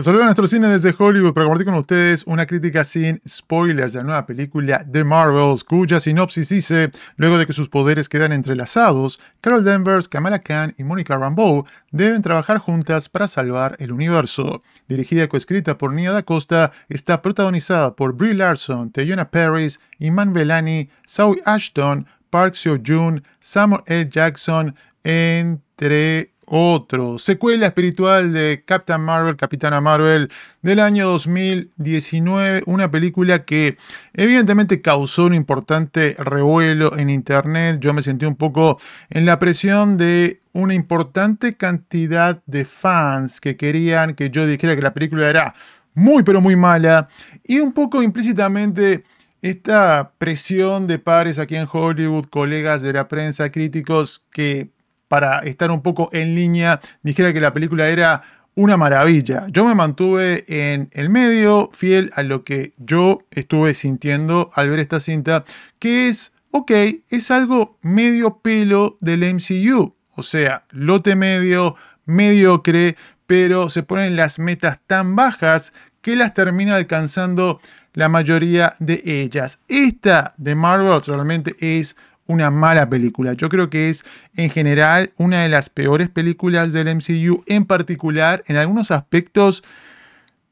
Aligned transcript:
Los 0.00 0.06
saludo 0.06 0.22
a 0.22 0.24
nuestro 0.24 0.46
cine 0.46 0.66
desde 0.68 0.94
Hollywood 0.98 1.34
para 1.34 1.44
compartir 1.44 1.66
con 1.66 1.74
ustedes 1.74 2.22
una 2.26 2.46
crítica 2.46 2.84
sin 2.84 3.20
spoilers 3.28 3.92
de 3.92 3.98
la 3.98 4.04
nueva 4.04 4.24
película 4.24 4.82
The 4.90 5.04
Marvels, 5.04 5.62
cuya 5.62 6.00
sinopsis 6.00 6.48
dice, 6.48 6.90
luego 7.18 7.36
de 7.36 7.44
que 7.44 7.52
sus 7.52 7.68
poderes 7.68 8.08
quedan 8.08 8.32
entrelazados, 8.32 9.20
Carol 9.42 9.62
Danvers, 9.62 10.08
Kamala 10.08 10.38
Khan 10.38 10.74
y 10.78 10.84
Monica 10.84 11.18
Rambeau 11.18 11.66
deben 11.90 12.22
trabajar 12.22 12.56
juntas 12.56 13.10
para 13.10 13.28
salvar 13.28 13.76
el 13.78 13.92
universo. 13.92 14.62
Dirigida 14.88 15.24
y 15.24 15.28
coescrita 15.28 15.76
por 15.76 15.92
Nia 15.92 16.12
Da 16.12 16.22
Costa, 16.22 16.72
está 16.88 17.20
protagonizada 17.20 17.94
por 17.94 18.14
Brie 18.14 18.32
Larson, 18.32 18.92
Teyona 18.92 19.30
Paris, 19.30 19.80
Iman 19.98 20.32
Velani, 20.32 20.88
Zoe 21.06 21.42
Ashton, 21.44 22.06
Park 22.30 22.54
Seo-joon, 22.54 23.22
Samuel 23.38 23.82
L. 23.84 24.08
Jackson, 24.08 24.74
entre 25.04 26.32
otro. 26.50 27.18
Secuela 27.18 27.66
espiritual 27.66 28.32
de 28.32 28.64
Captain 28.66 29.00
Marvel, 29.00 29.36
Capitana 29.36 29.80
Marvel 29.80 30.28
del 30.62 30.80
año 30.80 31.08
2019. 31.08 32.64
Una 32.66 32.90
película 32.90 33.44
que 33.44 33.78
evidentemente 34.12 34.82
causó 34.82 35.26
un 35.26 35.34
importante 35.34 36.16
revuelo 36.18 36.98
en 36.98 37.08
internet. 37.08 37.78
Yo 37.80 37.94
me 37.94 38.02
sentí 38.02 38.26
un 38.26 38.34
poco 38.34 38.78
en 39.10 39.26
la 39.26 39.38
presión 39.38 39.96
de 39.96 40.40
una 40.52 40.74
importante 40.74 41.54
cantidad 41.56 42.42
de 42.46 42.64
fans 42.64 43.40
que 43.40 43.56
querían 43.56 44.14
que 44.14 44.30
yo 44.30 44.44
dijera 44.44 44.74
que 44.74 44.82
la 44.82 44.92
película 44.92 45.30
era 45.30 45.54
muy 45.94 46.24
pero 46.24 46.40
muy 46.40 46.56
mala. 46.56 47.08
Y 47.44 47.60
un 47.60 47.72
poco 47.72 48.02
implícitamente 48.02 49.04
esta 49.40 50.12
presión 50.18 50.88
de 50.88 50.98
pares 50.98 51.38
aquí 51.38 51.54
en 51.54 51.68
Hollywood, 51.70 52.26
colegas 52.26 52.82
de 52.82 52.92
la 52.92 53.06
prensa, 53.06 53.50
críticos 53.50 54.24
que 54.32 54.70
para 55.10 55.40
estar 55.40 55.72
un 55.72 55.82
poco 55.82 56.08
en 56.12 56.36
línea, 56.36 56.78
dijera 57.02 57.32
que 57.32 57.40
la 57.40 57.52
película 57.52 57.88
era 57.88 58.22
una 58.54 58.76
maravilla. 58.76 59.48
Yo 59.48 59.64
me 59.64 59.74
mantuve 59.74 60.44
en 60.46 60.88
el 60.92 61.10
medio, 61.10 61.68
fiel 61.72 62.12
a 62.14 62.22
lo 62.22 62.44
que 62.44 62.74
yo 62.76 63.18
estuve 63.32 63.74
sintiendo 63.74 64.52
al 64.54 64.70
ver 64.70 64.78
esta 64.78 65.00
cinta, 65.00 65.42
que 65.80 66.08
es, 66.08 66.32
ok, 66.52 66.70
es 67.08 67.32
algo 67.32 67.76
medio 67.82 68.38
pelo 68.38 68.98
del 69.00 69.24
MCU. 69.34 69.96
O 70.14 70.22
sea, 70.22 70.64
lote 70.70 71.16
medio, 71.16 71.74
mediocre, 72.04 72.94
pero 73.26 73.68
se 73.68 73.82
ponen 73.82 74.14
las 74.14 74.38
metas 74.38 74.78
tan 74.86 75.16
bajas 75.16 75.72
que 76.02 76.14
las 76.14 76.34
termina 76.34 76.76
alcanzando 76.76 77.60
la 77.94 78.08
mayoría 78.08 78.76
de 78.78 79.02
ellas. 79.04 79.58
Esta 79.66 80.34
de 80.36 80.54
Marvel 80.54 81.00
realmente 81.04 81.56
es 81.58 81.96
una 82.30 82.50
mala 82.50 82.88
película. 82.88 83.32
Yo 83.32 83.48
creo 83.48 83.68
que 83.70 83.88
es 83.88 84.04
en 84.36 84.50
general 84.50 85.12
una 85.16 85.42
de 85.42 85.48
las 85.48 85.68
peores 85.68 86.08
películas 86.08 86.72
del 86.72 86.94
MCU, 86.94 87.42
en 87.46 87.64
particular 87.64 88.42
en 88.46 88.56
algunos 88.56 88.90
aspectos 88.90 89.62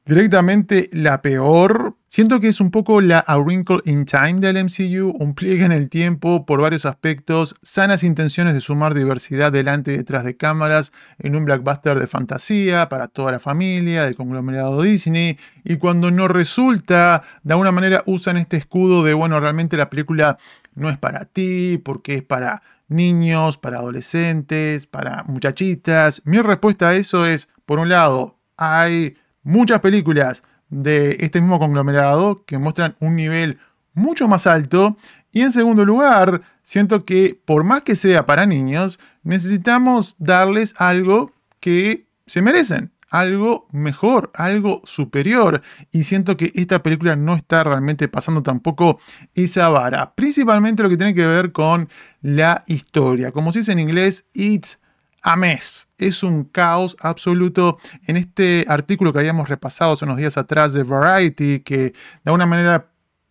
directamente 0.08 0.88
la 0.92 1.22
peor. 1.22 1.94
Siento 2.08 2.40
que 2.40 2.48
es 2.48 2.62
un 2.62 2.70
poco 2.70 3.02
la 3.02 3.18
A 3.18 3.36
Wrinkle 3.36 3.80
in 3.84 4.06
Time 4.06 4.40
del 4.40 4.64
MCU, 4.64 5.14
un 5.18 5.34
pliegue 5.34 5.66
en 5.66 5.72
el 5.72 5.90
tiempo 5.90 6.46
por 6.46 6.62
varios 6.62 6.86
aspectos, 6.86 7.54
sanas 7.62 8.02
intenciones 8.02 8.54
de 8.54 8.62
sumar 8.62 8.94
diversidad 8.94 9.52
delante 9.52 9.92
y 9.92 9.98
detrás 9.98 10.24
de 10.24 10.34
cámaras 10.34 10.90
en 11.18 11.36
un 11.36 11.44
blockbuster 11.44 11.98
de 11.98 12.06
fantasía 12.06 12.88
para 12.88 13.08
toda 13.08 13.32
la 13.32 13.38
familia, 13.38 14.04
del 14.04 14.14
conglomerado 14.14 14.80
Disney, 14.80 15.38
y 15.62 15.76
cuando 15.76 16.10
no 16.10 16.28
resulta, 16.28 17.22
de 17.42 17.52
alguna 17.52 17.72
manera 17.72 18.02
usan 18.06 18.38
este 18.38 18.56
escudo 18.56 19.04
de, 19.04 19.12
bueno, 19.12 19.38
realmente 19.38 19.76
la 19.76 19.90
película 19.90 20.38
no 20.78 20.90
es 20.90 20.98
para 20.98 21.24
ti, 21.24 21.78
porque 21.78 22.14
es 22.14 22.22
para 22.22 22.62
niños, 22.88 23.58
para 23.58 23.78
adolescentes, 23.78 24.86
para 24.86 25.24
muchachitas. 25.24 26.22
Mi 26.24 26.40
respuesta 26.40 26.88
a 26.88 26.94
eso 26.94 27.26
es, 27.26 27.48
por 27.66 27.78
un 27.78 27.88
lado, 27.88 28.36
hay 28.56 29.16
muchas 29.42 29.80
películas 29.80 30.42
de 30.70 31.16
este 31.20 31.40
mismo 31.40 31.58
conglomerado 31.58 32.44
que 32.44 32.58
muestran 32.58 32.96
un 33.00 33.16
nivel 33.16 33.58
mucho 33.94 34.28
más 34.28 34.46
alto. 34.46 34.96
Y 35.32 35.42
en 35.42 35.52
segundo 35.52 35.84
lugar, 35.84 36.42
siento 36.62 37.04
que 37.04 37.38
por 37.44 37.64
más 37.64 37.82
que 37.82 37.96
sea 37.96 38.24
para 38.24 38.46
niños, 38.46 38.98
necesitamos 39.22 40.16
darles 40.18 40.74
algo 40.78 41.32
que 41.60 42.06
se 42.26 42.40
merecen 42.40 42.92
algo 43.10 43.68
mejor, 43.72 44.30
algo 44.34 44.82
superior. 44.84 45.62
Y 45.90 46.04
siento 46.04 46.36
que 46.36 46.52
esta 46.54 46.82
película 46.82 47.16
no 47.16 47.34
está 47.34 47.64
realmente 47.64 48.08
pasando 48.08 48.42
tampoco 48.42 49.00
esa 49.34 49.68
vara. 49.68 50.14
Principalmente 50.14 50.82
lo 50.82 50.88
que 50.88 50.96
tiene 50.96 51.14
que 51.14 51.26
ver 51.26 51.52
con 51.52 51.88
la 52.20 52.64
historia. 52.66 53.32
Como 53.32 53.52
se 53.52 53.60
dice 53.60 53.72
en 53.72 53.80
inglés, 53.80 54.26
it's 54.34 54.78
a 55.22 55.36
mess. 55.36 55.88
Es 55.98 56.22
un 56.22 56.44
caos 56.44 56.96
absoluto. 57.00 57.78
En 58.06 58.16
este 58.16 58.64
artículo 58.68 59.12
que 59.12 59.18
habíamos 59.18 59.48
repasado 59.48 59.94
hace 59.94 60.04
unos 60.04 60.16
días 60.16 60.36
atrás 60.36 60.72
de 60.72 60.82
Variety, 60.82 61.60
que 61.60 61.76
de 61.78 61.94
alguna 62.24 62.46
manera 62.46 62.90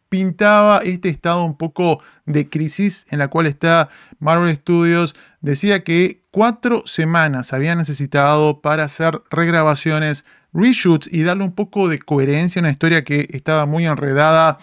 pintaba 0.09 0.79
este 0.79 1.09
estado 1.09 1.43
un 1.43 1.57
poco 1.57 2.01
de 2.25 2.49
crisis 2.49 3.05
en 3.09 3.19
la 3.19 3.27
cual 3.27 3.45
está 3.45 3.89
Marvel 4.19 4.55
Studios, 4.55 5.15
decía 5.41 5.83
que 5.83 6.23
cuatro 6.37 6.83
semanas 6.85 7.51
había 7.51 7.73
necesitado 7.73 8.61
para 8.61 8.83
hacer 8.83 9.23
regrabaciones, 9.31 10.23
reshoots 10.53 11.09
y 11.11 11.23
darle 11.23 11.43
un 11.43 11.51
poco 11.51 11.89
de 11.89 11.97
coherencia 11.97 12.59
a 12.59 12.61
una 12.61 12.69
historia 12.69 13.03
que 13.03 13.27
estaba 13.31 13.65
muy 13.65 13.87
enredada. 13.87 14.59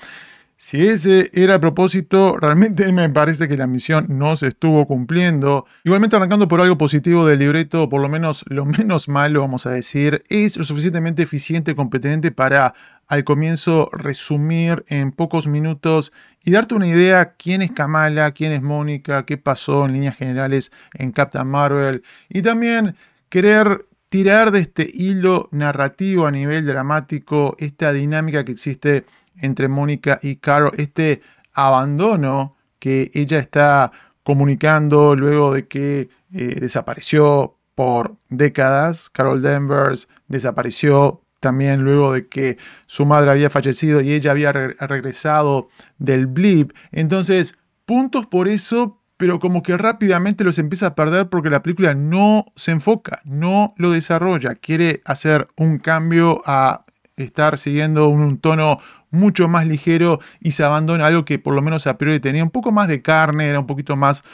Si 0.56 0.86
ese 0.86 1.32
era 1.32 1.54
el 1.54 1.60
propósito, 1.60 2.36
realmente 2.38 2.92
me 2.92 3.10
parece 3.10 3.48
que 3.48 3.56
la 3.56 3.66
misión 3.66 4.06
no 4.08 4.36
se 4.36 4.46
estuvo 4.46 4.86
cumpliendo. 4.86 5.66
Igualmente 5.82 6.14
arrancando 6.14 6.46
por 6.46 6.60
algo 6.60 6.78
positivo 6.78 7.26
del 7.26 7.40
libreto, 7.40 7.88
por 7.88 8.00
lo 8.00 8.08
menos 8.08 8.44
lo 8.46 8.64
menos 8.64 9.08
malo, 9.08 9.40
vamos 9.40 9.66
a 9.66 9.70
decir, 9.70 10.22
es 10.28 10.56
lo 10.56 10.62
suficientemente 10.62 11.24
eficiente 11.24 11.72
y 11.72 11.74
competente 11.74 12.30
para 12.30 12.72
al 13.06 13.24
comienzo 13.24 13.90
resumir 13.92 14.84
en 14.88 15.12
pocos 15.12 15.46
minutos 15.46 16.12
y 16.42 16.50
darte 16.50 16.74
una 16.74 16.86
idea 16.86 17.34
quién 17.34 17.62
es 17.62 17.72
Kamala, 17.72 18.32
quién 18.32 18.52
es 18.52 18.62
Mónica, 18.62 19.24
qué 19.24 19.38
pasó 19.38 19.86
en 19.86 19.94
líneas 19.94 20.16
generales 20.16 20.70
en 20.92 21.12
Captain 21.12 21.46
Marvel 21.46 22.02
y 22.28 22.42
también 22.42 22.96
querer 23.28 23.86
tirar 24.08 24.50
de 24.50 24.60
este 24.60 24.88
hilo 24.92 25.48
narrativo 25.50 26.26
a 26.26 26.30
nivel 26.30 26.66
dramático 26.66 27.56
esta 27.58 27.92
dinámica 27.92 28.44
que 28.44 28.52
existe 28.52 29.04
entre 29.36 29.68
Mónica 29.68 30.20
y 30.22 30.36
Carol, 30.36 30.72
este 30.76 31.22
abandono 31.52 32.56
que 32.78 33.10
ella 33.14 33.38
está 33.38 33.90
comunicando 34.22 35.16
luego 35.16 35.52
de 35.52 35.66
que 35.66 36.08
eh, 36.32 36.56
desapareció 36.60 37.56
por 37.74 38.16
décadas. 38.28 39.10
Carol 39.10 39.42
Danvers 39.42 40.08
desapareció 40.28 41.23
también 41.44 41.82
luego 41.82 42.14
de 42.14 42.26
que 42.26 42.56
su 42.86 43.04
madre 43.04 43.30
había 43.30 43.50
fallecido 43.50 44.00
y 44.00 44.12
ella 44.12 44.30
había 44.30 44.50
regresado 44.50 45.68
del 45.98 46.26
blip. 46.26 46.72
Entonces, 46.90 47.54
puntos 47.84 48.24
por 48.24 48.48
eso, 48.48 49.02
pero 49.18 49.38
como 49.38 49.62
que 49.62 49.76
rápidamente 49.76 50.42
los 50.42 50.58
empieza 50.58 50.86
a 50.86 50.94
perder 50.94 51.28
porque 51.28 51.50
la 51.50 51.62
película 51.62 51.94
no 51.94 52.46
se 52.56 52.70
enfoca, 52.70 53.20
no 53.26 53.74
lo 53.76 53.90
desarrolla, 53.90 54.54
quiere 54.54 55.02
hacer 55.04 55.48
un 55.58 55.76
cambio 55.76 56.40
a 56.46 56.86
estar 57.16 57.58
siguiendo 57.58 58.08
un, 58.08 58.38
tono 58.38 58.80
mucho 59.10 59.46
más 59.46 59.66
ligero 59.66 60.20
y 60.40 60.52
se 60.52 60.64
abandona 60.64 61.06
algo 61.06 61.26
que 61.26 61.38
por 61.38 61.54
lo 61.54 61.60
menos 61.60 61.86
a 61.86 61.98
priori 61.98 62.20
tenía 62.20 62.42
un 62.42 62.50
poco 62.50 62.72
más 62.72 62.88
de 62.88 63.02
carne, 63.02 63.48
era 63.48 63.60
un 63.60 63.66
poquito 63.66 63.96
más 63.96 64.24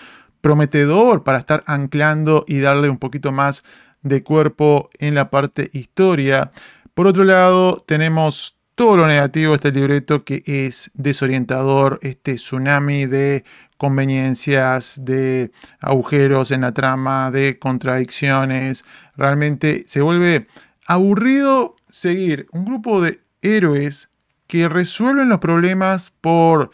prometedor 0.41 1.25
para 1.25 1.39
estar 1.39 1.65
anclando 1.67 2.45
y 2.47 2.61
darle 2.61 2.89
un 2.89 2.99
poquito 2.99 3.33
más 3.33 3.65
de 4.03 4.23
cuerpo 4.23 4.91
en 4.99 5.15
la 5.15 5.31
parte 5.31 5.71
historia. 5.73 6.51
Por 6.95 7.07
otro 7.07 7.25
lado, 7.25 7.83
tenemos 7.87 8.57
todo 8.75 8.97
lo 8.97 9.07
negativo 9.07 9.51
de 9.51 9.57
este 9.57 9.73
libreto 9.73 10.25
que 10.25 10.43
es 10.47 10.91
desorientador, 10.95 11.99
este 12.03 12.37
tsunami 12.37 13.07
de 13.07 13.45
conveniencias, 13.77 14.99
de 15.03 15.51
agujeros 15.81 16.51
en 16.51 16.63
la 16.63 16.73
trama, 16.73 17.31
de 17.31 17.59
contradicciones. 17.59 18.85
Realmente 19.17 19.85
se 19.87 20.01
vuelve 20.01 20.47
aburrido 20.87 21.77
seguir 21.89 22.47
un 22.53 22.65
grupo 22.65 23.01
de 23.01 23.21
héroes 23.43 24.09
que 24.47 24.69
resuelven 24.69 25.29
los 25.29 25.39
problemas 25.39 26.13
por 26.21 26.71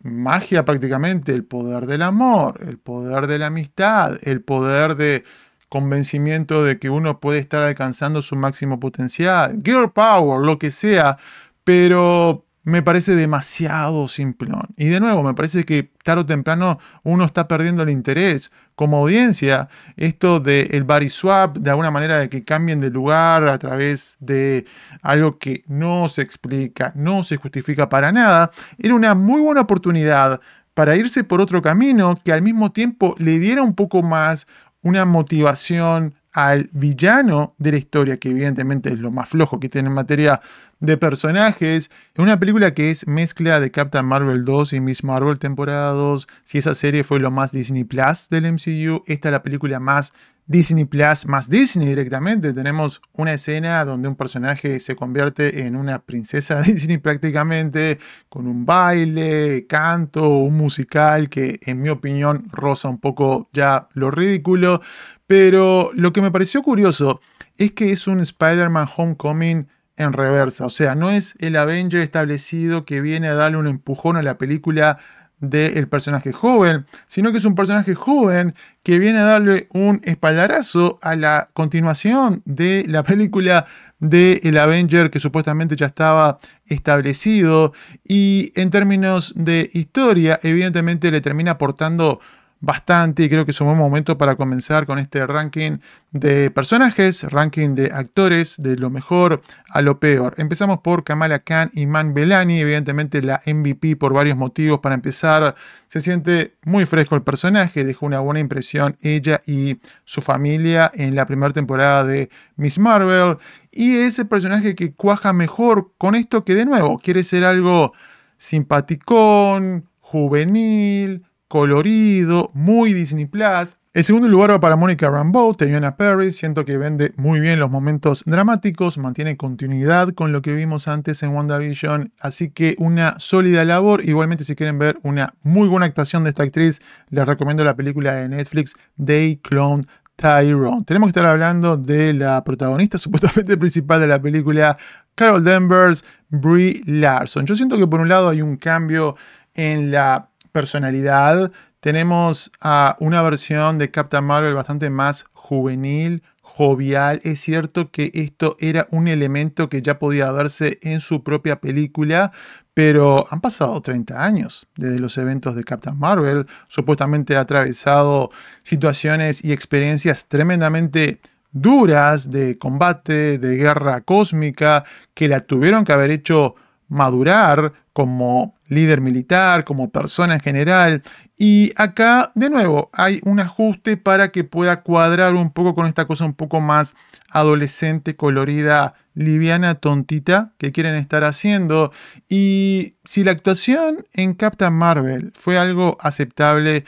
magia 0.00 0.64
prácticamente, 0.64 1.32
el 1.32 1.44
poder 1.44 1.86
del 1.86 2.02
amor, 2.02 2.60
el 2.66 2.78
poder 2.78 3.26
de 3.26 3.38
la 3.38 3.46
amistad, 3.46 4.18
el 4.22 4.42
poder 4.42 4.94
de 4.96 5.24
convencimiento 5.68 6.64
de 6.64 6.78
que 6.78 6.90
uno 6.90 7.20
puede 7.20 7.38
estar 7.38 7.62
alcanzando 7.62 8.22
su 8.22 8.36
máximo 8.36 8.80
potencial, 8.80 9.60
girl 9.64 9.90
power, 9.90 10.44
lo 10.44 10.58
que 10.58 10.70
sea, 10.70 11.18
pero 11.64 12.44
me 12.68 12.82
parece 12.82 13.14
demasiado 13.14 14.08
simplón. 14.08 14.68
Y 14.76 14.88
de 14.88 15.00
nuevo, 15.00 15.22
me 15.22 15.32
parece 15.32 15.64
que 15.64 15.90
tarde 16.04 16.22
o 16.22 16.26
temprano 16.26 16.78
uno 17.02 17.24
está 17.24 17.48
perdiendo 17.48 17.82
el 17.82 17.88
interés 17.88 18.50
como 18.74 18.98
audiencia. 18.98 19.68
Esto 19.96 20.38
del 20.38 20.68
el 20.74 20.84
body 20.84 21.08
swap, 21.08 21.56
de 21.56 21.70
alguna 21.70 21.90
manera 21.90 22.18
de 22.18 22.28
que 22.28 22.44
cambien 22.44 22.80
de 22.80 22.90
lugar 22.90 23.48
a 23.48 23.58
través 23.58 24.16
de 24.20 24.66
algo 25.00 25.38
que 25.38 25.62
no 25.66 26.10
se 26.10 26.20
explica, 26.20 26.92
no 26.94 27.22
se 27.24 27.38
justifica 27.38 27.88
para 27.88 28.12
nada, 28.12 28.50
era 28.78 28.94
una 28.94 29.14
muy 29.14 29.40
buena 29.40 29.62
oportunidad 29.62 30.38
para 30.74 30.94
irse 30.94 31.24
por 31.24 31.40
otro 31.40 31.62
camino 31.62 32.20
que 32.22 32.32
al 32.32 32.42
mismo 32.42 32.70
tiempo 32.70 33.16
le 33.18 33.38
diera 33.38 33.62
un 33.62 33.74
poco 33.74 34.02
más 34.02 34.46
una 34.82 35.04
motivación 35.04 36.14
al 36.32 36.68
villano 36.72 37.54
de 37.58 37.72
la 37.72 37.78
historia, 37.78 38.18
que 38.18 38.30
evidentemente 38.30 38.90
es 38.90 38.98
lo 38.98 39.10
más 39.10 39.28
flojo 39.28 39.58
que 39.58 39.68
tiene 39.68 39.88
en 39.88 39.94
materia 39.94 40.40
de 40.78 40.96
personajes, 40.96 41.90
en 42.14 42.22
una 42.22 42.38
película 42.38 42.74
que 42.74 42.90
es 42.90 43.06
mezcla 43.06 43.58
de 43.58 43.70
Captain 43.70 44.06
Marvel 44.06 44.44
2 44.44 44.74
y 44.74 44.80
Miss 44.80 45.02
Marvel 45.02 45.38
temporada 45.38 45.92
2. 45.92 46.28
Si 46.44 46.58
esa 46.58 46.74
serie 46.74 47.02
fue 47.02 47.18
lo 47.18 47.30
más 47.30 47.50
Disney 47.50 47.84
Plus 47.84 48.28
del 48.28 48.52
MCU, 48.52 49.02
esta 49.06 49.28
es 49.28 49.32
la 49.32 49.42
película 49.42 49.80
más 49.80 50.12
Disney 50.48 50.86
Plus, 50.86 51.26
más 51.26 51.50
Disney 51.50 51.88
directamente. 51.88 52.54
Tenemos 52.54 53.02
una 53.12 53.34
escena 53.34 53.84
donde 53.84 54.08
un 54.08 54.16
personaje 54.16 54.80
se 54.80 54.96
convierte 54.96 55.66
en 55.66 55.76
una 55.76 55.98
princesa 56.00 56.62
Disney 56.62 56.96
prácticamente, 56.96 57.98
con 58.30 58.46
un 58.46 58.64
baile, 58.64 59.66
canto, 59.68 60.26
un 60.26 60.56
musical 60.56 61.28
que 61.28 61.60
en 61.62 61.82
mi 61.82 61.90
opinión 61.90 62.48
roza 62.50 62.88
un 62.88 62.98
poco 62.98 63.50
ya 63.52 63.88
lo 63.92 64.10
ridículo. 64.10 64.80
Pero 65.26 65.90
lo 65.94 66.14
que 66.14 66.22
me 66.22 66.30
pareció 66.30 66.62
curioso 66.62 67.20
es 67.58 67.72
que 67.72 67.92
es 67.92 68.06
un 68.06 68.20
Spider-Man 68.20 68.88
Homecoming 68.96 69.68
en 69.98 70.12
reversa. 70.14 70.64
O 70.64 70.70
sea, 70.70 70.94
no 70.94 71.10
es 71.10 71.34
el 71.40 71.56
Avenger 71.56 72.00
establecido 72.00 72.86
que 72.86 73.02
viene 73.02 73.28
a 73.28 73.34
darle 73.34 73.58
un 73.58 73.66
empujón 73.66 74.16
a 74.16 74.22
la 74.22 74.38
película 74.38 74.98
del 75.40 75.88
personaje 75.88 76.32
joven, 76.32 76.86
sino 77.06 77.30
que 77.32 77.38
es 77.38 77.44
un 77.44 77.54
personaje 77.54 77.94
joven 77.94 78.54
que 78.82 78.98
viene 78.98 79.18
a 79.18 79.24
darle 79.24 79.68
un 79.72 80.00
espaldarazo 80.04 80.98
a 81.02 81.14
la 81.14 81.50
continuación 81.52 82.42
de 82.44 82.84
la 82.86 83.02
película 83.02 83.66
de 84.00 84.40
el 84.44 84.58
Avenger 84.58 85.10
que 85.10 85.20
supuestamente 85.20 85.76
ya 85.76 85.86
estaba 85.86 86.38
establecido 86.66 87.72
y 88.04 88.52
en 88.54 88.70
términos 88.70 89.32
de 89.36 89.70
historia 89.72 90.38
evidentemente 90.42 91.10
le 91.10 91.20
termina 91.20 91.52
aportando 91.52 92.20
bastante 92.60 93.22
y 93.22 93.28
creo 93.28 93.44
que 93.44 93.52
es 93.52 93.60
un 93.60 93.68
buen 93.68 93.78
momento 93.78 94.18
para 94.18 94.34
comenzar 94.34 94.86
con 94.86 94.98
este 94.98 95.24
ranking 95.26 95.78
de 96.10 96.50
personajes, 96.50 97.22
ranking 97.24 97.74
de 97.74 97.92
actores, 97.92 98.56
de 98.58 98.76
lo 98.76 98.90
mejor 98.90 99.40
a 99.68 99.80
lo 99.82 100.00
peor. 100.00 100.34
Empezamos 100.38 100.78
por 100.80 101.04
Kamala 101.04 101.38
Khan 101.38 101.70
y 101.72 101.86
Man 101.86 102.14
Belani, 102.14 102.60
evidentemente 102.60 103.22
la 103.22 103.40
MVP 103.46 103.96
por 103.96 104.12
varios 104.12 104.36
motivos. 104.36 104.80
Para 104.80 104.94
empezar, 104.94 105.54
se 105.86 106.00
siente 106.00 106.54
muy 106.64 106.86
fresco 106.86 107.14
el 107.14 107.22
personaje, 107.22 107.84
dejó 107.84 108.06
una 108.06 108.20
buena 108.20 108.40
impresión 108.40 108.96
ella 109.02 109.40
y 109.46 109.78
su 110.04 110.20
familia 110.20 110.90
en 110.94 111.14
la 111.14 111.26
primera 111.26 111.52
temporada 111.52 112.04
de 112.04 112.30
Miss 112.56 112.78
Marvel 112.78 113.36
y 113.70 113.98
es 113.98 114.18
el 114.18 114.26
personaje 114.26 114.74
que 114.74 114.92
cuaja 114.92 115.32
mejor 115.32 115.92
con 115.98 116.14
esto 116.14 116.44
que 116.44 116.54
de 116.54 116.64
nuevo 116.64 116.98
quiere 116.98 117.22
ser 117.22 117.44
algo 117.44 117.92
simpaticón, 118.38 119.86
juvenil, 120.00 121.27
colorido, 121.48 122.50
muy 122.54 122.92
Disney 122.92 123.26
Plus. 123.26 123.76
El 123.94 124.04
segundo 124.04 124.28
lugar 124.28 124.50
va 124.52 124.60
para 124.60 124.76
Mónica 124.76 125.10
Rambeau, 125.10 125.54
Teyana 125.54 125.96
Perry. 125.96 126.30
Siento 126.30 126.64
que 126.64 126.76
vende 126.76 127.12
muy 127.16 127.40
bien 127.40 127.58
los 127.58 127.70
momentos 127.70 128.22
dramáticos, 128.26 128.98
mantiene 128.98 129.36
continuidad 129.36 130.14
con 130.14 130.30
lo 130.30 130.42
que 130.42 130.54
vimos 130.54 130.86
antes 130.86 131.22
en 131.22 131.30
WandaVision. 131.30 132.12
Así 132.20 132.50
que 132.50 132.76
una 132.78 133.18
sólida 133.18 133.64
labor. 133.64 134.04
Igualmente, 134.04 134.44
si 134.44 134.54
quieren 134.54 134.78
ver 134.78 135.00
una 135.02 135.34
muy 135.42 135.68
buena 135.68 135.86
actuación 135.86 136.22
de 136.22 136.30
esta 136.30 136.44
actriz, 136.44 136.80
les 137.08 137.26
recomiendo 137.26 137.64
la 137.64 137.74
película 137.74 138.14
de 138.14 138.28
Netflix 138.28 138.74
Day 138.96 139.38
Clone 139.38 139.84
Tyrone. 140.16 140.84
Tenemos 140.84 141.08
que 141.08 141.18
estar 141.18 141.26
hablando 141.26 141.76
de 141.76 142.12
la 142.12 142.44
protagonista, 142.44 142.98
supuestamente 142.98 143.56
principal 143.56 144.00
de 144.00 144.06
la 144.06 144.20
película, 144.20 144.76
Carol 145.14 145.42
Danvers, 145.42 146.04
Brie 146.28 146.82
Larson. 146.84 147.46
Yo 147.46 147.56
siento 147.56 147.78
que 147.78 147.86
por 147.86 148.00
un 148.00 148.08
lado 148.08 148.28
hay 148.28 148.42
un 148.42 148.56
cambio 148.56 149.16
en 149.54 149.90
la 149.90 150.28
personalidad. 150.52 151.52
Tenemos 151.80 152.50
a 152.60 152.96
una 153.00 153.22
versión 153.22 153.78
de 153.78 153.90
Captain 153.90 154.24
Marvel 154.24 154.54
bastante 154.54 154.90
más 154.90 155.24
juvenil, 155.32 156.22
jovial. 156.42 157.20
Es 157.22 157.40
cierto 157.40 157.90
que 157.90 158.10
esto 158.14 158.56
era 158.58 158.88
un 158.90 159.06
elemento 159.06 159.68
que 159.68 159.80
ya 159.80 159.98
podía 159.98 160.32
verse 160.32 160.78
en 160.82 161.00
su 161.00 161.22
propia 161.22 161.60
película, 161.60 162.32
pero 162.74 163.26
han 163.30 163.40
pasado 163.40 163.80
30 163.80 164.24
años 164.24 164.66
desde 164.76 164.98
los 164.98 165.16
eventos 165.18 165.54
de 165.54 165.62
Captain 165.62 165.98
Marvel. 165.98 166.46
Supuestamente 166.66 167.36
ha 167.36 167.40
atravesado 167.40 168.30
situaciones 168.62 169.44
y 169.44 169.52
experiencias 169.52 170.26
tremendamente 170.26 171.20
duras 171.52 172.30
de 172.30 172.58
combate, 172.58 173.38
de 173.38 173.56
guerra 173.56 174.00
cósmica, 174.00 174.84
que 175.14 175.28
la 175.28 175.40
tuvieron 175.40 175.84
que 175.84 175.92
haber 175.92 176.10
hecho 176.10 176.56
madurar 176.88 177.72
como 177.92 178.57
líder 178.68 179.00
militar, 179.00 179.64
como 179.64 179.90
persona 179.90 180.34
en 180.34 180.40
general. 180.40 181.02
Y 181.36 181.72
acá, 181.76 182.32
de 182.34 182.50
nuevo, 182.50 182.90
hay 182.92 183.20
un 183.24 183.40
ajuste 183.40 183.96
para 183.96 184.30
que 184.30 184.44
pueda 184.44 184.82
cuadrar 184.82 185.34
un 185.34 185.50
poco 185.50 185.74
con 185.74 185.86
esta 185.86 186.06
cosa 186.06 186.24
un 186.24 186.34
poco 186.34 186.60
más 186.60 186.94
adolescente, 187.30 188.16
colorida, 188.16 188.94
liviana, 189.14 189.74
tontita 189.74 190.52
que 190.58 190.72
quieren 190.72 190.94
estar 190.94 191.24
haciendo. 191.24 191.92
Y 192.28 192.94
si 193.04 193.24
la 193.24 193.32
actuación 193.32 193.98
en 194.12 194.34
Captain 194.34 194.72
Marvel 194.72 195.32
fue 195.34 195.58
algo 195.58 195.96
aceptable, 196.00 196.84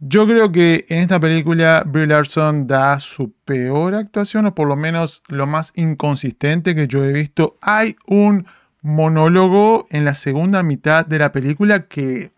yo 0.00 0.26
creo 0.26 0.52
que 0.52 0.86
en 0.88 1.00
esta 1.00 1.18
película 1.18 1.82
Brie 1.84 2.06
Larson 2.06 2.66
da 2.68 3.00
su 3.00 3.32
peor 3.44 3.94
actuación, 3.94 4.46
o 4.46 4.54
por 4.54 4.68
lo 4.68 4.76
menos 4.76 5.22
lo 5.26 5.46
más 5.46 5.72
inconsistente 5.74 6.74
que 6.74 6.86
yo 6.86 7.04
he 7.04 7.12
visto. 7.12 7.56
Hay 7.60 7.96
un 8.06 8.46
monólogo 8.82 9.86
en 9.90 10.04
la 10.04 10.14
segunda 10.14 10.62
mitad 10.62 11.06
de 11.06 11.18
la 11.18 11.32
película 11.32 11.86
que 11.86 12.32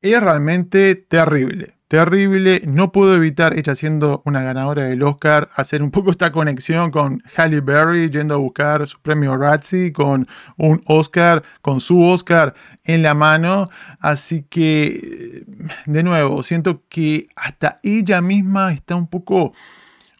es 0.00 0.22
realmente 0.22 0.94
terrible. 0.94 1.74
Terrible, 1.88 2.62
no 2.66 2.92
puedo 2.92 3.14
evitar, 3.14 3.56
ella 3.56 3.74
siendo 3.74 4.22
una 4.24 4.42
ganadora 4.42 4.84
del 4.84 5.02
Oscar, 5.02 5.48
hacer 5.54 5.82
un 5.82 5.90
poco 5.90 6.10
esta 6.10 6.32
conexión 6.32 6.90
con 6.90 7.22
Halle 7.36 7.60
Berry 7.60 8.10
yendo 8.10 8.34
a 8.34 8.38
buscar 8.38 8.86
su 8.86 9.00
premio 9.00 9.36
Razzie 9.36 9.92
con 9.92 10.26
un 10.56 10.80
Oscar, 10.86 11.42
con 11.62 11.80
su 11.80 12.02
Oscar 12.02 12.54
en 12.84 13.02
la 13.02 13.14
mano. 13.14 13.70
Así 14.00 14.42
que, 14.42 15.44
de 15.86 16.02
nuevo, 16.02 16.42
siento 16.42 16.82
que 16.88 17.28
hasta 17.36 17.80
ella 17.82 18.20
misma 18.20 18.72
está 18.72 18.96
un 18.96 19.06
poco 19.06 19.52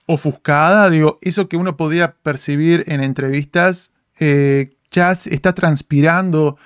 ofuscada. 0.06 0.90
Digo, 0.90 1.18
eso 1.22 1.48
que 1.48 1.56
uno 1.56 1.76
podía 1.76 2.14
percibir 2.14 2.84
en 2.86 3.02
entrevistas 3.02 3.93
eh, 4.18 4.76
está 4.90 5.52
transpirando 5.52 6.56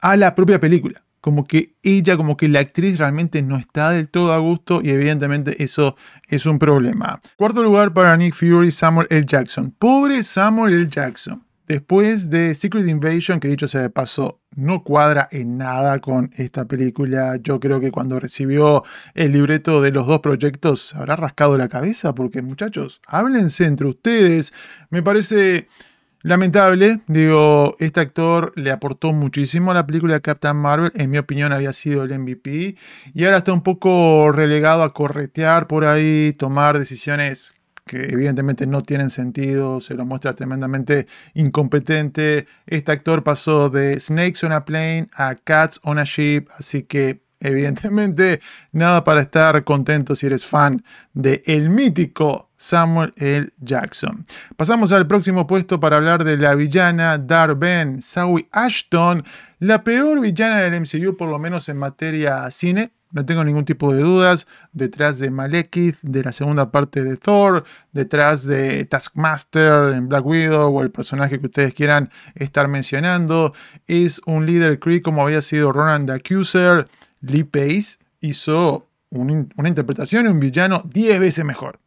a 0.00 0.16
la 0.16 0.34
propia 0.34 0.60
película. 0.60 1.02
Como 1.20 1.46
que 1.46 1.74
ella, 1.82 2.16
como 2.16 2.36
que 2.36 2.48
la 2.48 2.60
actriz 2.60 2.98
realmente 2.98 3.40
no 3.40 3.56
está 3.56 3.90
del 3.90 4.08
todo 4.08 4.32
a 4.32 4.38
gusto 4.38 4.80
y 4.82 4.90
evidentemente 4.90 5.62
eso 5.62 5.96
es 6.28 6.44
un 6.44 6.58
problema. 6.58 7.20
Cuarto 7.36 7.62
lugar 7.62 7.94
para 7.94 8.14
Nick 8.16 8.34
Fury, 8.34 8.70
Samuel 8.70 9.06
L. 9.10 9.24
Jackson. 9.26 9.74
Pobre 9.78 10.22
Samuel 10.22 10.74
L. 10.74 10.88
Jackson. 10.88 11.42
Después 11.66 12.28
de 12.28 12.54
Secret 12.54 12.86
Invasion, 12.86 13.40
que 13.40 13.48
dicho 13.48 13.68
sea 13.68 13.80
de 13.80 13.88
paso, 13.88 14.42
no 14.54 14.84
cuadra 14.84 15.28
en 15.32 15.56
nada 15.56 15.98
con 15.98 16.28
esta 16.36 16.66
película. 16.66 17.38
Yo 17.42 17.58
creo 17.58 17.80
que 17.80 17.90
cuando 17.90 18.20
recibió 18.20 18.84
el 19.14 19.32
libreto 19.32 19.80
de 19.80 19.90
los 19.90 20.06
dos 20.06 20.20
proyectos 20.20 20.94
habrá 20.94 21.16
rascado 21.16 21.56
la 21.56 21.68
cabeza, 21.68 22.14
porque 22.14 22.42
muchachos, 22.42 23.00
háblense 23.06 23.64
entre 23.64 23.86
ustedes. 23.86 24.52
Me 24.90 25.02
parece 25.02 25.68
Lamentable, 26.24 27.00
digo, 27.06 27.76
este 27.80 28.00
actor 28.00 28.54
le 28.56 28.70
aportó 28.70 29.12
muchísimo 29.12 29.72
a 29.72 29.74
la 29.74 29.86
película 29.86 30.14
de 30.14 30.22
Captain 30.22 30.56
Marvel, 30.56 30.90
en 30.94 31.10
mi 31.10 31.18
opinión 31.18 31.52
había 31.52 31.74
sido 31.74 32.02
el 32.02 32.18
MVP, 32.18 32.76
y 33.12 33.24
ahora 33.26 33.36
está 33.36 33.52
un 33.52 33.62
poco 33.62 34.32
relegado 34.32 34.84
a 34.84 34.94
corretear 34.94 35.66
por 35.66 35.84
ahí, 35.84 36.32
tomar 36.32 36.78
decisiones 36.78 37.52
que 37.84 38.04
evidentemente 38.04 38.66
no 38.66 38.82
tienen 38.82 39.10
sentido, 39.10 39.82
se 39.82 39.92
lo 39.92 40.06
muestra 40.06 40.34
tremendamente 40.34 41.06
incompetente. 41.34 42.46
Este 42.66 42.90
actor 42.90 43.22
pasó 43.22 43.68
de 43.68 44.00
Snakes 44.00 44.46
on 44.46 44.52
a 44.52 44.64
Plane 44.64 45.08
a 45.12 45.34
Cats 45.34 45.78
on 45.82 45.98
a 45.98 46.04
Ship, 46.04 46.46
así 46.56 46.84
que 46.84 47.23
evidentemente 47.44 48.40
nada 48.72 49.04
para 49.04 49.20
estar 49.20 49.62
contento 49.64 50.14
si 50.14 50.26
eres 50.26 50.44
fan 50.44 50.84
de 51.12 51.42
el 51.46 51.70
mítico 51.70 52.50
Samuel 52.56 53.12
L. 53.16 53.50
Jackson. 53.58 54.26
Pasamos 54.56 54.90
al 54.90 55.06
próximo 55.06 55.46
puesto 55.46 55.78
para 55.78 55.96
hablar 55.96 56.24
de 56.24 56.38
la 56.38 56.54
villana 56.54 57.18
Darben 57.18 58.00
Sawi 58.00 58.48
Ashton, 58.50 59.22
la 59.58 59.84
peor 59.84 60.20
villana 60.20 60.60
del 60.60 60.80
MCU, 60.80 61.16
por 61.16 61.28
lo 61.28 61.38
menos 61.38 61.68
en 61.68 61.76
materia 61.76 62.50
cine. 62.50 62.92
No 63.14 63.24
tengo 63.24 63.44
ningún 63.44 63.64
tipo 63.64 63.94
de 63.94 64.02
dudas. 64.02 64.46
Detrás 64.72 65.20
de 65.20 65.30
Malekith, 65.30 65.98
de 66.02 66.24
la 66.24 66.32
segunda 66.32 66.72
parte 66.72 67.04
de 67.04 67.16
Thor, 67.16 67.64
detrás 67.92 68.44
de 68.44 68.84
Taskmaster 68.86 69.94
en 69.94 70.08
Black 70.08 70.26
Widow 70.26 70.76
o 70.76 70.82
el 70.82 70.90
personaje 70.90 71.38
que 71.38 71.46
ustedes 71.46 71.74
quieran 71.74 72.10
estar 72.34 72.66
mencionando. 72.66 73.54
Es 73.86 74.20
un 74.26 74.46
líder 74.46 74.80
Kree 74.80 75.00
como 75.00 75.22
había 75.22 75.42
sido 75.42 75.70
Ronan 75.70 76.06
the 76.06 76.12
Accuser. 76.12 76.88
Lee 77.26 77.44
Pace 77.44 77.98
hizo 78.20 78.88
una 79.10 79.68
interpretación 79.68 80.24
de 80.24 80.30
un 80.30 80.40
villano 80.40 80.82
10 80.84 81.20
veces 81.20 81.44
mejor. 81.44 81.78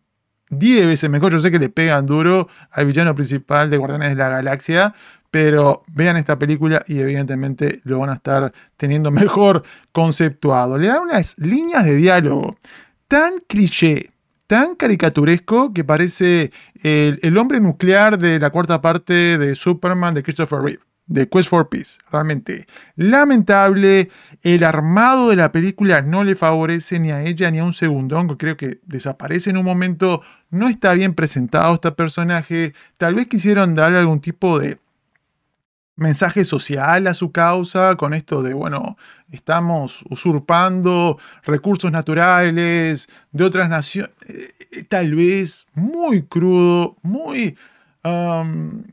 10 0.50 0.88
veces 0.88 1.10
mejor. 1.10 1.34
Yo 1.34 1.39
sé 1.39 1.51
que 1.51 1.60
le 1.60 1.70
pegan 1.70 2.06
duro 2.06 2.48
al 2.72 2.86
villano 2.86 3.13
principal 3.15 3.70
de 3.70 3.77
Guardianes 3.77 4.10
de 4.10 4.15
la 4.15 4.29
Galaxia, 4.29 4.94
pero 5.29 5.84
vean 5.94 6.17
esta 6.17 6.39
película 6.39 6.84
y 6.88 7.00
evidentemente 7.00 7.82
lo 7.84 8.00
van 8.00 8.12
a 8.12 8.13
estar 8.13 8.53
teniendo 8.77 9.12
mejor 9.12 9.63
conceptuado. 9.91 10.77
Le 10.77 10.88
dan 10.88 11.03
unas 11.03 11.38
líneas 11.38 11.84
de 11.84 11.96
diálogo 11.96 12.58
tan 13.08 13.39
cliché, 13.48 14.12
tan 14.48 14.75
caricaturesco 14.75 15.74
que 15.74 15.84
parece 15.84 16.51
el, 16.82 17.20
el 17.22 17.38
hombre 17.38 17.60
nuclear 17.60 18.17
de 18.17 18.39
la 18.39 18.50
cuarta 18.50 18.82
parte 18.82 19.38
de 19.38 19.56
Superman 19.56 20.13
de 20.13 20.24
Christopher 20.24 20.62
Reeve 20.62 20.87
de 21.08 21.28
Quest 21.28 21.50
for 21.50 21.70
Peace. 21.70 21.98
Realmente 22.12 22.68
lamentable. 22.96 24.10
El 24.44 24.64
armado 24.64 25.30
de 25.30 25.36
la 25.38 25.52
película 25.52 26.02
no 26.02 26.24
le 26.24 26.36
favorece 26.36 27.00
ni 27.00 27.12
a 27.12 27.24
ella 27.24 27.50
ni 27.50 27.60
a 27.60 27.64
un 27.64 27.74
segundón. 27.74 28.28
Creo 28.38 28.56
que 28.58 28.80
desaparece 28.86 29.50
en 29.50 29.58
un 29.58 29.66
momento. 29.66 30.22
No 30.50 30.70
está 30.70 30.94
bien 30.94 31.14
presentado 31.14 31.76
este 31.76 31.92
personaje. 31.92 32.74
Tal 32.98 33.16
vez 33.16 33.28
quisieron 33.28 33.76
darle 33.76 33.98
algún 33.98 34.22
tipo 34.22 34.60
de 34.60 34.80
mensaje 35.98 36.46
social 36.46 37.08
a 37.08 37.14
su 37.14 37.32
causa 37.32 37.96
con 37.96 38.14
esto 38.14 38.44
de, 38.44 38.54
bueno, 38.54 38.98
estamos 39.32 40.04
usurpando 40.10 41.18
recursos 41.44 41.92
naturales 41.92 43.10
de 43.32 43.44
otras 43.44 43.68
naciones. 43.68 44.12
Eh, 44.28 44.84
tal 44.88 45.16
vez 45.16 45.66
muy 45.74 46.22
crudo, 46.22 46.98
muy 47.02 47.58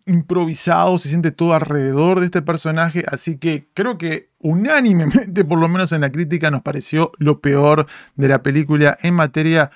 improvisado, 0.07 0.99
se 0.99 1.09
siente 1.09 1.31
todo 1.31 1.55
alrededor 1.55 2.21
de 2.21 2.27
este 2.27 2.43
personaje, 2.43 3.05
así 3.07 3.39
que 3.39 3.69
creo 3.75 3.99
que 3.99 4.31
unánimemente, 4.41 5.45
por 5.45 5.59
lo 5.59 5.69
menos 5.69 5.93
en 5.93 6.01
la 6.03 6.11
crítica, 6.11 6.51
nos 6.51 6.63
pareció 6.63 7.13
lo 7.19 7.41
peor 7.41 7.87
de 8.17 8.29
la 8.29 8.43
película 8.43 8.97
en 9.03 9.15
materia 9.15 9.71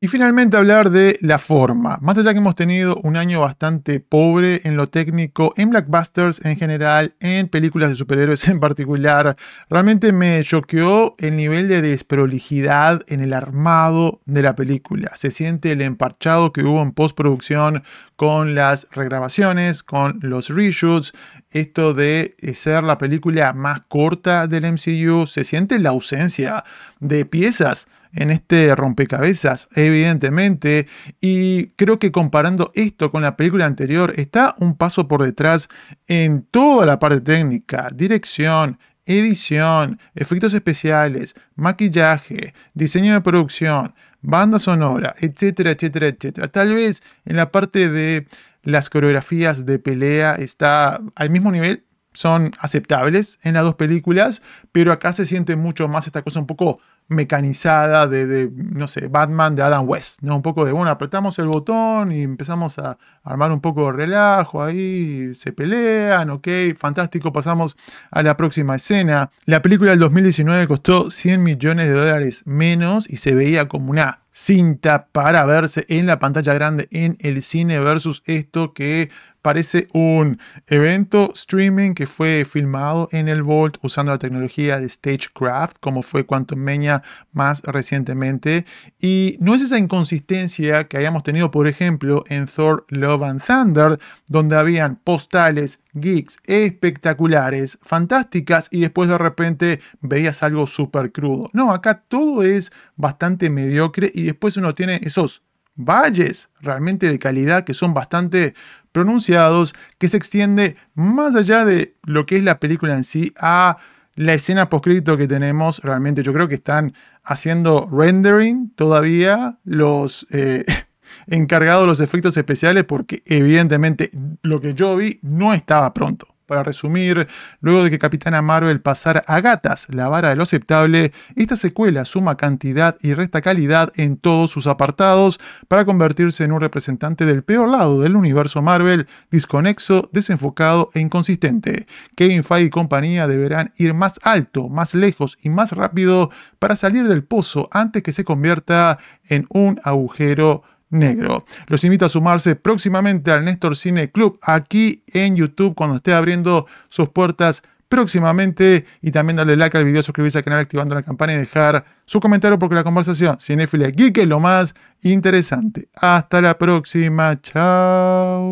Y 0.00 0.08
finalmente 0.08 0.56
hablar 0.56 0.90
de 0.90 1.18
la 1.20 1.38
forma. 1.38 1.98
Más 2.00 2.16
allá 2.16 2.32
que 2.32 2.38
hemos 2.38 2.54
tenido 2.54 2.96
un 3.02 3.16
año 3.16 3.42
bastante 3.42 4.00
pobre 4.00 4.62
en 4.64 4.76
lo 4.76 4.88
técnico, 4.88 5.52
en 5.56 5.70
blockbusters 5.70 6.40
en 6.44 6.56
general, 6.56 7.14
en 7.20 7.48
películas 7.48 7.90
de 7.90 7.96
superhéroes 7.96 8.48
en 8.48 8.60
particular, 8.60 9.36
realmente 9.68 10.12
me 10.12 10.42
choqueó 10.42 11.16
el 11.18 11.36
nivel 11.36 11.68
de 11.68 11.82
desprolijidad 11.82 13.02
en 13.08 13.20
el 13.20 13.34
armado 13.34 14.20
de 14.24 14.42
la 14.42 14.56
película. 14.56 15.12
Se 15.16 15.30
siente 15.30 15.72
el 15.72 15.82
emparchado 15.82 16.52
que 16.52 16.62
hubo 16.62 16.80
en 16.82 16.92
postproducción 16.92 17.82
con 18.16 18.54
las 18.54 18.86
regrabaciones, 18.90 19.82
con 19.82 20.18
los 20.22 20.48
reshoots, 20.48 21.12
esto 21.50 21.94
de 21.94 22.36
ser 22.54 22.84
la 22.84 22.96
película 22.96 23.52
más 23.52 23.82
corta 23.88 24.46
del 24.46 24.64
MCU, 24.72 25.26
se 25.26 25.44
siente 25.44 25.78
la 25.78 25.90
ausencia 25.90 26.64
de 27.00 27.24
piezas 27.24 27.86
en 28.12 28.30
este 28.30 28.74
rompecabezas, 28.74 29.68
evidentemente, 29.74 30.86
y 31.20 31.68
creo 31.72 31.98
que 31.98 32.12
comparando 32.12 32.70
esto 32.74 33.10
con 33.10 33.22
la 33.22 33.36
película 33.36 33.66
anterior, 33.66 34.12
está 34.16 34.54
un 34.58 34.76
paso 34.76 35.08
por 35.08 35.22
detrás 35.22 35.68
en 36.06 36.42
toda 36.42 36.86
la 36.86 36.98
parte 36.98 37.20
técnica, 37.20 37.88
dirección, 37.94 38.78
edición, 39.04 39.98
efectos 40.14 40.54
especiales, 40.54 41.34
maquillaje, 41.54 42.54
diseño 42.74 43.14
de 43.14 43.20
producción, 43.20 43.94
banda 44.20 44.58
sonora, 44.58 45.14
etcétera, 45.18 45.70
etcétera, 45.70 46.06
etcétera. 46.06 46.48
Tal 46.48 46.74
vez 46.74 47.02
en 47.24 47.36
la 47.36 47.50
parte 47.50 47.88
de 47.88 48.26
las 48.62 48.90
coreografías 48.90 49.64
de 49.64 49.78
pelea 49.78 50.34
está 50.34 51.00
al 51.14 51.30
mismo 51.30 51.50
nivel, 51.50 51.84
son 52.12 52.52
aceptables 52.58 53.38
en 53.42 53.54
las 53.54 53.62
dos 53.62 53.76
películas, 53.76 54.42
pero 54.72 54.92
acá 54.92 55.12
se 55.12 55.26
siente 55.26 55.56
mucho 55.56 55.88
más 55.88 56.06
esta 56.06 56.22
cosa 56.22 56.40
un 56.40 56.46
poco 56.46 56.80
mecanizada 57.10 58.06
de, 58.06 58.50
no 58.54 58.86
sé, 58.86 59.08
Batman 59.08 59.56
de 59.56 59.62
Adam 59.62 59.86
West, 59.86 60.22
¿no? 60.22 60.36
Un 60.36 60.42
poco 60.42 60.64
de, 60.64 60.70
bueno, 60.70 60.90
apretamos 60.90 61.38
el 61.40 61.48
botón 61.48 62.12
y 62.12 62.22
empezamos 62.22 62.78
a 62.78 62.96
armar 63.24 63.50
un 63.50 63.60
poco 63.60 63.86
de 63.86 63.92
relajo 63.92 64.62
ahí, 64.62 65.34
se 65.34 65.52
pelean, 65.52 66.30
ok, 66.30 66.46
fantástico, 66.78 67.32
pasamos 67.32 67.76
a 68.12 68.22
la 68.22 68.36
próxima 68.36 68.76
escena. 68.76 69.28
La 69.44 69.60
película 69.60 69.90
del 69.90 69.98
2019 69.98 70.68
costó 70.68 71.10
100 71.10 71.42
millones 71.42 71.88
de 71.88 71.94
dólares 71.94 72.42
menos 72.46 73.10
y 73.10 73.16
se 73.16 73.34
veía 73.34 73.66
como 73.66 73.90
una 73.90 74.20
cinta 74.32 75.08
para 75.10 75.44
verse 75.44 75.84
en 75.88 76.06
la 76.06 76.20
pantalla 76.20 76.54
grande 76.54 76.88
en 76.92 77.16
el 77.20 77.42
cine 77.42 77.80
versus 77.80 78.22
esto 78.24 78.72
que 78.72 79.10
parece 79.42 79.88
un 79.92 80.38
evento 80.66 81.32
streaming 81.34 81.94
que 81.94 82.06
fue 82.06 82.44
filmado 82.44 83.08
en 83.12 83.28
el 83.28 83.42
Vault 83.42 83.78
usando 83.82 84.12
la 84.12 84.18
tecnología 84.18 84.78
de 84.78 84.88
Stagecraft, 84.88 85.78
como 85.80 86.02
fue 86.02 86.26
Quantum 86.26 86.58
Mania 86.58 86.99
más 87.32 87.62
recientemente. 87.62 88.64
Y 89.00 89.36
no 89.40 89.54
es 89.54 89.62
esa 89.62 89.78
inconsistencia 89.78 90.84
que 90.84 90.96
hayamos 90.96 91.22
tenido, 91.22 91.50
por 91.50 91.66
ejemplo, 91.66 92.24
en 92.28 92.46
Thor 92.46 92.86
Love 92.88 93.22
and 93.22 93.42
Thunder, 93.42 93.98
donde 94.26 94.56
habían 94.56 94.96
postales, 94.96 95.78
geeks 95.92 96.38
espectaculares, 96.46 97.78
fantásticas, 97.82 98.68
y 98.70 98.80
después 98.80 99.08
de 99.08 99.18
repente 99.18 99.80
veías 100.00 100.42
algo 100.42 100.66
súper 100.66 101.12
crudo. 101.12 101.50
No, 101.52 101.72
acá 101.72 102.02
todo 102.08 102.42
es 102.42 102.72
bastante 102.96 103.50
mediocre 103.50 104.10
y 104.14 104.22
después 104.24 104.56
uno 104.56 104.74
tiene 104.74 105.00
esos 105.02 105.42
valles 105.74 106.50
realmente 106.60 107.08
de 107.08 107.18
calidad 107.18 107.64
que 107.64 107.74
son 107.74 107.94
bastante 107.94 108.54
pronunciados, 108.92 109.74
que 109.98 110.08
se 110.08 110.16
extiende 110.16 110.76
más 110.94 111.34
allá 111.34 111.64
de 111.64 111.94
lo 112.04 112.26
que 112.26 112.36
es 112.36 112.44
la 112.44 112.58
película 112.58 112.94
en 112.94 113.04
sí 113.04 113.32
a 113.38 113.78
la 114.14 114.34
escena 114.34 114.68
postcrédito 114.68 115.16
que 115.16 115.28
tenemos. 115.28 115.80
Realmente 115.80 116.22
yo 116.22 116.32
creo 116.32 116.48
que 116.48 116.56
están 116.56 116.94
haciendo 117.22 117.88
rendering 117.90 118.72
todavía 118.74 119.58
los 119.64 120.26
eh, 120.30 120.64
encargados 121.26 121.82
de 121.82 121.86
los 121.86 122.00
efectos 122.00 122.36
especiales 122.36 122.84
porque 122.84 123.22
evidentemente 123.26 124.10
lo 124.42 124.60
que 124.60 124.74
yo 124.74 124.96
vi 124.96 125.18
no 125.22 125.54
estaba 125.54 125.92
pronto. 125.94 126.28
Para 126.50 126.64
resumir, 126.64 127.28
luego 127.60 127.84
de 127.84 127.90
que 127.90 128.00
Capitana 128.00 128.42
Marvel 128.42 128.80
pasara 128.80 129.22
a 129.28 129.40
gatas 129.40 129.86
la 129.88 130.08
vara 130.08 130.30
de 130.30 130.34
lo 130.34 130.42
aceptable, 130.42 131.12
esta 131.36 131.54
secuela 131.54 132.04
suma 132.04 132.36
cantidad 132.36 132.96
y 133.00 133.14
resta 133.14 133.40
calidad 133.40 133.92
en 133.94 134.16
todos 134.16 134.50
sus 134.50 134.66
apartados 134.66 135.38
para 135.68 135.84
convertirse 135.84 136.42
en 136.42 136.50
un 136.50 136.60
representante 136.60 137.24
del 137.24 137.44
peor 137.44 137.68
lado 137.68 138.00
del 138.00 138.16
universo 138.16 138.62
Marvel, 138.62 139.06
disconexo, 139.30 140.10
desenfocado 140.12 140.90
e 140.92 140.98
inconsistente. 140.98 141.86
Kevin 142.16 142.42
Feige 142.42 142.64
y 142.64 142.70
compañía 142.70 143.28
deberán 143.28 143.72
ir 143.76 143.94
más 143.94 144.18
alto, 144.24 144.68
más 144.68 144.92
lejos 144.92 145.38
y 145.40 145.50
más 145.50 145.70
rápido 145.70 146.30
para 146.58 146.74
salir 146.74 147.06
del 147.06 147.22
pozo 147.22 147.68
antes 147.70 148.02
que 148.02 148.12
se 148.12 148.24
convierta 148.24 148.98
en 149.28 149.46
un 149.50 149.80
agujero 149.84 150.64
negro. 150.90 151.44
Los 151.66 151.82
invito 151.84 152.04
a 152.04 152.08
sumarse 152.08 152.56
próximamente 152.56 153.30
al 153.30 153.44
Néstor 153.44 153.76
Cine 153.76 154.10
Club 154.10 154.38
aquí 154.42 155.02
en 155.12 155.36
YouTube 155.36 155.74
cuando 155.74 155.96
esté 155.96 156.12
abriendo 156.12 156.66
sus 156.88 157.08
puertas 157.08 157.62
próximamente 157.88 158.86
y 159.02 159.10
también 159.10 159.36
darle 159.36 159.56
like 159.56 159.76
al 159.76 159.84
video, 159.84 160.02
suscribirse 160.02 160.38
al 160.38 160.44
canal 160.44 160.60
activando 160.60 160.94
la 160.94 161.02
campana 161.02 161.32
y 161.34 161.38
dejar 161.38 161.84
su 162.06 162.20
comentario 162.20 162.58
porque 162.58 162.76
la 162.76 162.84
conversación 162.84 163.38
cinéfila 163.40 163.88
geek 163.88 164.18
es 164.18 164.28
lo 164.28 164.38
más 164.38 164.74
interesante. 165.02 165.88
Hasta 166.00 166.40
la 166.40 166.56
próxima, 166.56 167.40
chao. 167.42 168.46